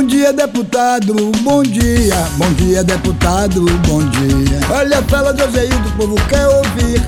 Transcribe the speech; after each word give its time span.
Bom 0.00 0.06
dia, 0.06 0.32
deputado, 0.32 1.14
bom 1.42 1.62
dia. 1.62 2.14
Bom 2.38 2.50
dia, 2.54 2.82
deputado, 2.82 3.66
bom 3.86 4.00
dia. 4.08 4.58
Olha 4.74 5.00
a 5.00 5.02
fala 5.02 5.30
do 5.30 5.44
Ozeildo, 5.44 5.88
o 5.90 5.92
povo 5.92 6.16
quer 6.26 6.48
ouvir. 6.48 7.02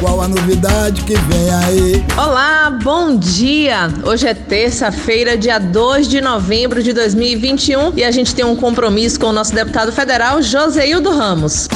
Qual 0.00 0.22
a 0.22 0.26
novidade 0.26 1.02
que 1.02 1.14
vem 1.14 1.50
aí? 1.50 2.04
Olá, 2.16 2.70
bom 2.82 3.14
dia! 3.14 3.92
Hoje 4.02 4.26
é 4.26 4.32
terça-feira, 4.32 5.36
dia 5.36 5.58
2 5.58 6.08
de 6.08 6.22
novembro 6.22 6.82
de 6.82 6.94
2021 6.94 7.92
e 7.94 8.02
a 8.02 8.10
gente 8.10 8.34
tem 8.34 8.46
um 8.46 8.56
compromisso 8.56 9.20
com 9.20 9.26
o 9.26 9.32
nosso 9.32 9.54
deputado 9.54 9.92
federal, 9.92 10.40
Joseildo 10.40 11.10
Ramos. 11.10 11.68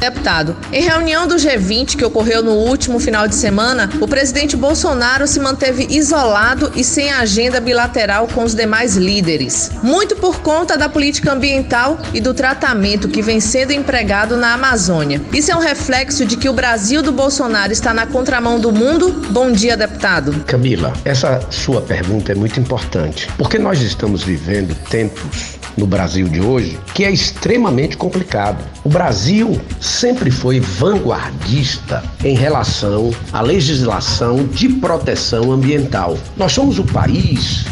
Deputado, 0.00 0.56
em 0.72 0.82
reunião 0.82 1.26
do 1.26 1.34
G20 1.34 1.96
que 1.96 2.04
ocorreu 2.04 2.42
no 2.42 2.52
último 2.52 3.00
final 3.00 3.26
de 3.26 3.34
semana, 3.34 3.90
o 4.00 4.06
presidente 4.06 4.56
Bolsonaro 4.56 5.26
se 5.26 5.40
manteve 5.40 5.86
isolado 5.90 6.70
e 6.76 6.84
sem 6.84 7.10
agenda 7.10 7.60
bilateral 7.60 8.28
com 8.28 8.44
os 8.44 8.54
demais 8.54 8.96
líderes. 8.96 9.70
Muito 9.82 10.14
por 10.16 10.40
conta 10.40 10.76
da 10.76 10.88
política 10.88 11.32
ambiental 11.32 11.98
e 12.14 12.20
do 12.20 12.32
tratamento 12.32 13.08
que 13.08 13.20
vem 13.20 13.40
sendo 13.40 13.72
empregado 13.72 14.36
na 14.36 14.54
Amazônia. 14.54 15.20
Isso 15.32 15.50
é 15.50 15.56
um 15.56 15.60
reflexo 15.60 16.24
de 16.24 16.36
que 16.36 16.48
o 16.48 16.52
Brasil 16.52 17.02
do 17.02 17.10
Bolsonaro 17.10 17.72
está 17.72 17.92
na 17.92 18.06
contramão 18.06 18.60
do 18.60 18.70
mundo? 18.70 19.10
Bom 19.30 19.50
dia, 19.50 19.76
deputado. 19.76 20.44
Camila, 20.46 20.92
essa 21.04 21.40
sua 21.50 21.80
pergunta 21.80 22.30
é 22.30 22.34
muito 22.34 22.60
importante, 22.60 23.28
porque 23.36 23.58
nós 23.58 23.80
estamos 23.80 24.22
vivendo 24.22 24.74
tempos 24.88 25.57
no 25.78 25.86
Brasil 25.86 26.28
de 26.28 26.40
hoje 26.40 26.78
que 26.94 27.04
é 27.04 27.10
extremamente 27.10 27.96
complicado. 27.96 28.64
O 28.84 28.88
Brasil 28.88 29.60
sempre 29.80 30.30
foi 30.30 30.60
vanguardista 30.60 32.02
em 32.24 32.34
relação 32.34 33.10
à 33.32 33.40
legislação 33.40 34.44
de 34.44 34.68
proteção 34.68 35.52
ambiental. 35.52 36.18
Nós 36.36 36.52
somos 36.52 36.78
o 36.78 36.84
país 36.84 37.64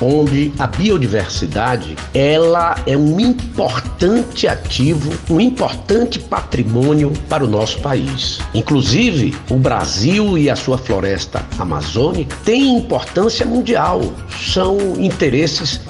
onde 0.00 0.52
a 0.58 0.66
biodiversidade 0.66 1.96
ela 2.14 2.76
é 2.86 2.96
um 2.96 3.20
importante 3.20 4.48
ativo, 4.48 5.12
um 5.28 5.40
importante 5.40 6.18
patrimônio 6.18 7.12
para 7.28 7.44
o 7.44 7.48
nosso 7.48 7.78
país. 7.80 8.38
Inclusive, 8.54 9.36
o 9.50 9.56
Brasil 9.56 10.38
e 10.38 10.48
a 10.48 10.56
sua 10.56 10.78
floresta 10.78 11.44
amazônica 11.58 12.34
têm 12.44 12.78
importância 12.78 13.44
mundial, 13.44 14.00
são 14.30 14.78
interesses 14.98 15.80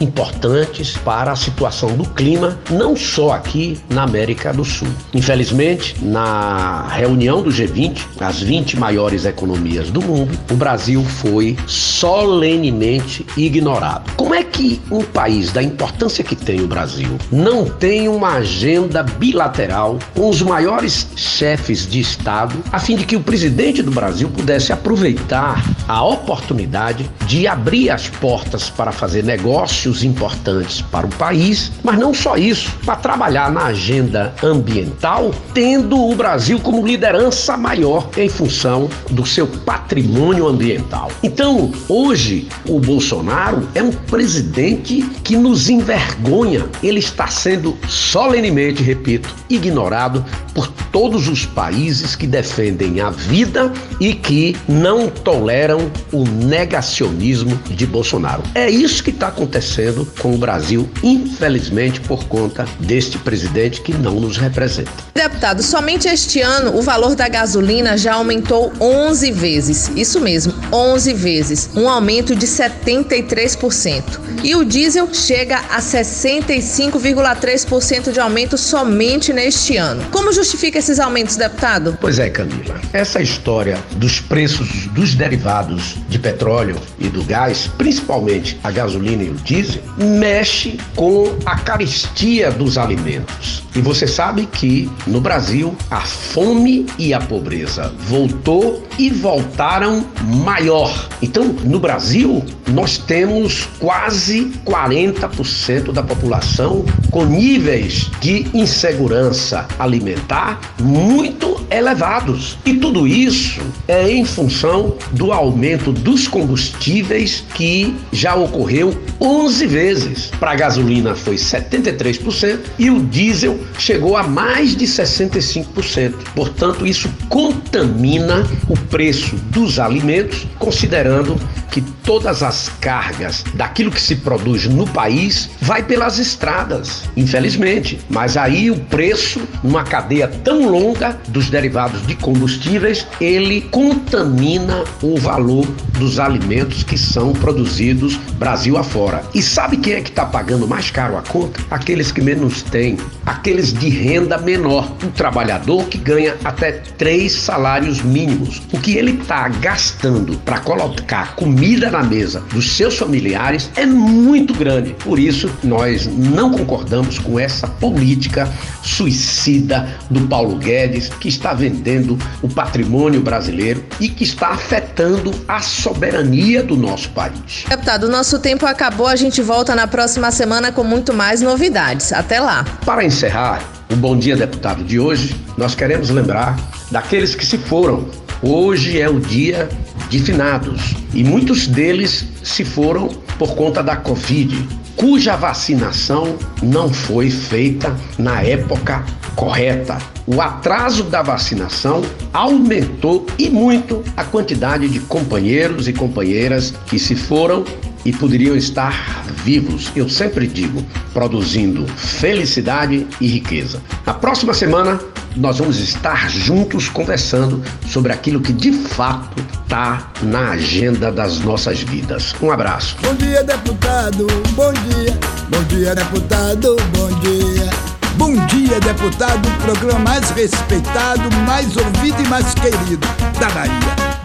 importantes 0.00 0.96
para 0.96 1.32
a 1.32 1.36
situação 1.36 1.96
do 1.96 2.04
clima, 2.04 2.58
não 2.70 2.96
só 2.96 3.32
aqui 3.32 3.78
na 3.88 4.02
América 4.02 4.52
do 4.52 4.64
Sul. 4.64 4.88
Infelizmente, 5.12 5.96
na 6.02 6.88
reunião 6.88 7.42
do 7.42 7.50
G20, 7.50 8.00
as 8.20 8.40
20 8.40 8.78
maiores 8.78 9.24
economias 9.24 9.90
do 9.90 10.00
mundo, 10.00 10.38
o 10.50 10.54
Brasil 10.54 11.04
foi 11.04 11.56
solenemente 11.66 13.26
ignorado. 13.36 14.10
Como 14.16 14.34
é 14.34 14.42
que 14.42 14.80
um 14.90 15.02
país 15.02 15.52
da 15.52 15.62
importância 15.62 16.24
que 16.24 16.34
tem 16.34 16.60
o 16.60 16.66
Brasil 16.66 17.18
não 17.30 17.66
tem 17.66 18.08
uma 18.08 18.34
agenda 18.34 19.02
bilateral 19.02 19.98
com 20.14 20.28
os 20.28 20.42
maiores 20.42 21.06
chefes 21.16 21.86
de 21.86 22.00
Estado, 22.00 22.56
a 22.72 22.78
fim 22.78 22.96
de 22.96 23.04
que 23.04 23.16
o 23.16 23.20
presidente 23.20 23.82
do 23.82 23.90
Brasil 23.90 24.28
pudesse 24.28 24.72
aproveitar 24.72 25.62
a 25.86 26.04
oportunidade 26.04 27.08
de 27.26 27.46
abrir 27.46 27.90
as 27.90 28.08
portas 28.08 28.70
para 28.70 28.85
fazer 28.92 29.22
negócios 29.22 30.02
importantes 30.02 30.80
para 30.80 31.06
o 31.06 31.10
país, 31.10 31.70
mas 31.82 31.98
não 31.98 32.12
só 32.12 32.36
isso, 32.36 32.70
para 32.84 32.96
trabalhar 32.96 33.50
na 33.50 33.66
agenda 33.66 34.34
ambiental, 34.42 35.32
tendo 35.54 35.98
o 35.98 36.14
Brasil 36.14 36.58
como 36.60 36.86
liderança 36.86 37.56
maior 37.56 38.08
em 38.16 38.28
função 38.28 38.88
do 39.10 39.24
seu 39.24 39.46
patrimônio 39.46 40.46
ambiental. 40.46 41.10
Então, 41.22 41.72
hoje 41.88 42.06
Hoje, 42.16 42.48
o 42.66 42.80
Bolsonaro 42.80 43.68
é 43.74 43.82
um 43.82 43.92
presidente 43.92 45.02
que 45.22 45.36
nos 45.36 45.68
envergonha. 45.68 46.66
Ele 46.82 46.98
está 46.98 47.26
sendo 47.26 47.76
solenemente, 47.86 48.82
repito, 48.82 49.34
ignorado 49.50 50.24
por 50.54 50.72
todos 50.92 51.28
os 51.28 51.44
países 51.44 52.16
que 52.16 52.26
defendem 52.26 53.00
a 53.00 53.10
vida 53.10 53.72
e 54.00 54.14
que 54.14 54.56
não 54.68 55.08
toleram 55.08 55.90
o 56.12 56.24
negacionismo 56.24 57.56
de 57.68 57.86
Bolsonaro. 57.86 58.42
É 58.54 58.70
isso 58.70 59.02
que 59.02 59.10
está 59.10 59.28
acontecendo 59.28 60.06
com 60.20 60.34
o 60.34 60.38
Brasil, 60.38 60.88
infelizmente, 61.02 62.00
por 62.00 62.24
conta 62.24 62.66
deste 62.80 63.18
presidente 63.18 63.80
que 63.80 63.92
não 63.92 64.20
nos 64.20 64.36
representa. 64.36 64.92
Deputado, 65.14 65.62
somente 65.62 66.08
este 66.08 66.40
ano 66.40 66.76
o 66.76 66.82
valor 66.82 67.14
da 67.14 67.28
gasolina 67.28 67.96
já 67.96 68.14
aumentou 68.14 68.72
11 68.80 69.32
vezes. 69.32 69.90
Isso 69.96 70.20
mesmo, 70.20 70.52
11 70.72 71.12
vezes. 71.14 71.70
Um 71.74 71.88
aumento 71.88 72.36
de 72.36 72.46
73%. 72.46 74.26
E 74.42 74.54
o 74.54 74.64
diesel 74.64 75.08
chega 75.12 75.58
a 75.70 75.80
65,3% 75.80 78.12
de 78.12 78.20
aumento 78.20 78.58
somente 78.58 79.32
neste 79.32 79.76
ano. 79.76 80.04
Como 80.10 80.32
justifica 80.32 80.78
esses 80.86 81.00
aumentos, 81.00 81.34
deputado? 81.34 81.98
Pois 82.00 82.20
é, 82.20 82.30
Camila. 82.30 82.80
Essa 82.92 83.20
história 83.20 83.76
dos 83.96 84.20
preços 84.20 84.86
dos 84.88 85.16
derivados 85.16 85.96
de 86.08 86.16
petróleo 86.16 86.76
e 86.96 87.08
do 87.08 87.24
gás, 87.24 87.68
principalmente 87.76 88.56
a 88.62 88.70
gasolina 88.70 89.24
e 89.24 89.30
o 89.30 89.34
diesel, 89.34 89.82
mexe 89.96 90.78
com 90.94 91.36
a 91.44 91.58
caristia 91.58 92.52
dos 92.52 92.78
alimentos. 92.78 93.64
E 93.74 93.80
você 93.80 94.06
sabe 94.06 94.46
que 94.46 94.88
no 95.06 95.20
Brasil 95.20 95.76
a 95.90 96.00
fome 96.00 96.86
e 96.98 97.12
a 97.12 97.20
pobreza 97.20 97.92
voltou 97.98 98.86
e 98.96 99.10
voltaram 99.10 100.06
maior. 100.44 101.08
Então, 101.20 101.44
no 101.64 101.80
Brasil, 101.80 102.44
nós 102.68 102.96
temos 102.96 103.68
quase 103.78 104.52
40% 104.64 105.92
da 105.92 106.02
população 106.02 106.84
com 107.10 107.24
níveis 107.24 108.10
de 108.20 108.46
insegurança 108.54 109.66
alimentar 109.78 110.60
muito 110.80 111.56
elevados. 111.70 112.58
E 112.64 112.74
tudo 112.74 113.06
isso 113.06 113.60
é 113.88 114.10
em 114.10 114.24
função 114.24 114.96
do 115.12 115.32
aumento 115.32 115.92
dos 115.92 116.28
combustíveis 116.28 117.44
que 117.54 117.94
já 118.12 118.34
ocorreu 118.34 118.96
11 119.20 119.66
vezes. 119.66 120.30
Para 120.38 120.52
a 120.52 120.56
gasolina 120.56 121.14
foi 121.14 121.36
73% 121.36 122.60
e 122.78 122.90
o 122.90 123.00
diesel 123.00 123.58
chegou 123.78 124.16
a 124.16 124.22
mais 124.22 124.76
de 124.76 124.86
65%. 124.86 126.14
Portanto, 126.34 126.86
isso 126.86 127.08
contamina 127.28 128.46
o 128.68 128.78
preço 128.78 129.36
dos 129.50 129.78
alimentos, 129.78 130.46
considerando 130.58 131.36
que 131.76 131.82
todas 131.82 132.42
as 132.42 132.70
cargas 132.80 133.44
daquilo 133.52 133.90
que 133.90 134.00
se 134.00 134.16
produz 134.16 134.64
no 134.66 134.86
país 134.86 135.50
vai 135.60 135.82
pelas 135.82 136.18
estradas, 136.18 137.02
infelizmente. 137.14 138.00
Mas 138.08 138.34
aí 138.38 138.70
o 138.70 138.80
preço, 138.80 139.42
numa 139.62 139.84
cadeia 139.84 140.26
tão 140.26 140.70
longa 140.70 141.20
dos 141.28 141.50
derivados 141.50 142.06
de 142.06 142.14
combustíveis, 142.14 143.06
ele 143.20 143.60
contamina 143.60 144.84
o 145.02 145.18
valor 145.18 145.66
dos 145.98 146.18
alimentos 146.18 146.82
que 146.82 146.96
são 146.96 147.34
produzidos 147.34 148.16
Brasil 148.38 148.78
afora. 148.78 149.22
E 149.34 149.42
sabe 149.42 149.76
quem 149.76 149.94
é 149.94 150.00
que 150.00 150.08
está 150.08 150.24
pagando 150.24 150.66
mais 150.66 150.90
caro 150.90 151.18
a 151.18 151.22
conta? 151.22 151.60
Aqueles 151.70 152.10
que 152.10 152.22
menos 152.22 152.62
têm, 152.62 152.96
aqueles 153.26 153.70
de 153.70 153.90
renda 153.90 154.38
menor, 154.38 154.90
o 155.02 155.08
trabalhador 155.08 155.84
que 155.88 155.98
ganha 155.98 156.36
até 156.42 156.72
três 156.72 157.32
salários 157.32 158.00
mínimos. 158.00 158.62
O 158.72 158.78
que 158.78 158.96
ele 158.96 159.20
está 159.20 159.46
gastando 159.48 160.38
para 160.38 160.58
colocar 160.60 161.34
comida 161.34 161.65
na 161.74 162.02
mesa 162.02 162.40
dos 162.52 162.76
seus 162.76 162.96
familiares 162.96 163.70
é 163.74 163.84
muito 163.84 164.54
grande. 164.54 164.94
Por 165.02 165.18
isso, 165.18 165.50
nós 165.64 166.06
não 166.06 166.52
concordamos 166.52 167.18
com 167.18 167.40
essa 167.40 167.66
política 167.66 168.48
suicida 168.82 169.88
do 170.08 170.20
Paulo 170.28 170.56
Guedes, 170.56 171.08
que 171.08 171.28
está 171.28 171.52
vendendo 171.52 172.16
o 172.40 172.48
patrimônio 172.48 173.20
brasileiro 173.20 173.84
e 173.98 174.08
que 174.08 174.22
está 174.22 174.50
afetando 174.50 175.32
a 175.48 175.60
soberania 175.60 176.62
do 176.62 176.76
nosso 176.76 177.10
país. 177.10 177.64
Deputado, 177.68 178.08
nosso 178.08 178.38
tempo 178.38 178.64
acabou, 178.64 179.08
a 179.08 179.16
gente 179.16 179.42
volta 179.42 179.74
na 179.74 179.88
próxima 179.88 180.30
semana 180.30 180.70
com 180.70 180.84
muito 180.84 181.12
mais 181.12 181.40
novidades. 181.42 182.12
Até 182.12 182.38
lá. 182.38 182.64
Para 182.84 183.04
encerrar, 183.04 183.60
o 183.90 183.96
Bom 183.96 184.16
Dia 184.16 184.36
Deputado 184.36 184.84
de 184.84 185.00
hoje, 185.00 185.34
nós 185.56 185.74
queremos 185.74 186.10
lembrar 186.10 186.56
daqueles 186.92 187.34
que 187.34 187.44
se 187.44 187.58
foram. 187.58 188.08
Hoje 188.40 189.00
é 189.00 189.08
o 189.08 189.18
dia 189.18 189.68
de 190.08 190.20
finados 190.20 191.05
e 191.16 191.24
muitos 191.24 191.66
deles 191.66 192.26
se 192.42 192.62
foram 192.62 193.08
por 193.38 193.54
conta 193.54 193.82
da 193.82 193.96
Covid, 193.96 194.68
cuja 194.94 195.34
vacinação 195.34 196.36
não 196.62 196.92
foi 196.92 197.30
feita 197.30 197.96
na 198.18 198.42
época 198.42 199.02
correta. 199.34 199.96
O 200.26 200.42
atraso 200.42 201.04
da 201.04 201.22
vacinação 201.22 202.02
aumentou 202.34 203.26
e 203.38 203.48
muito 203.48 204.04
a 204.14 204.24
quantidade 204.24 204.88
de 204.88 205.00
companheiros 205.00 205.88
e 205.88 205.92
companheiras 205.94 206.74
que 206.86 206.98
se 206.98 207.14
foram 207.14 207.64
e 208.04 208.12
poderiam 208.12 208.54
estar 208.54 209.24
vivos, 209.42 209.90
eu 209.96 210.08
sempre 210.08 210.46
digo, 210.46 210.84
produzindo 211.14 211.86
felicidade 211.96 213.06
e 213.20 213.26
riqueza. 213.26 213.82
Na 214.04 214.12
próxima 214.12 214.52
semana 214.52 215.00
nós 215.36 215.58
vamos 215.58 215.78
estar 215.78 216.28
juntos 216.30 216.88
conversando 216.88 217.62
sobre 217.86 218.12
aquilo 218.12 218.40
que 218.40 218.52
de 218.52 218.72
fato 218.72 219.44
está 219.62 220.10
na 220.22 220.50
agenda 220.50 221.12
das 221.12 221.40
nossas 221.40 221.80
vidas. 221.80 222.34
Um 222.40 222.50
abraço. 222.50 222.96
Bom 223.02 223.14
dia, 223.14 223.44
deputado. 223.44 224.26
Bom 224.52 224.72
dia. 224.72 225.18
Bom 225.48 225.62
dia, 225.64 225.94
deputado. 225.94 226.76
Bom 226.96 227.08
dia. 227.20 227.70
Bom 228.16 228.46
dia, 228.46 228.80
deputado. 228.80 229.48
Programa 229.62 229.98
mais 229.98 230.30
respeitado, 230.30 231.30
mais 231.46 231.76
ouvido 231.76 232.22
e 232.22 232.28
mais 232.28 232.54
querido 232.54 233.06
da 233.38 233.50
Bahia. 233.50 233.72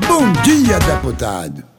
Bom 0.07 0.31
dia, 0.43 0.79
deputado. 0.79 1.70